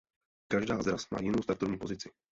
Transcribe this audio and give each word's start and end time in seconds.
Každá 0.47 0.81
z 0.83 0.87
ras 0.87 1.07
má 1.11 1.21
jinou 1.21 1.41
startovní 1.43 1.77
pozici. 1.77 2.11